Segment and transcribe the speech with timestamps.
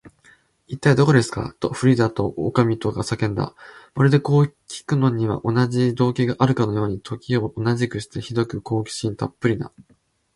[0.65, 3.53] 「いったい、どこですか？」と、フリーダとおかみとが叫んだ。
[3.93, 9.71] まるで、こうきくのには同じ動機があるかのように、時を同じくして、ひどく好奇心たっぷりな